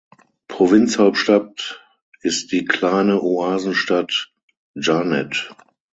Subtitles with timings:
[0.47, 1.85] Provinzhauptstadt
[2.21, 4.33] ist die kleine Oasenstadt
[4.73, 5.55] Djanet.